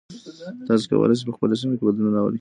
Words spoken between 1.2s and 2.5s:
په خپله سیمه کې بدلون راولئ.